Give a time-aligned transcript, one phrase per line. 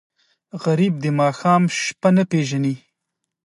[0.63, 2.75] غریب د ماښام شپه نه پېژني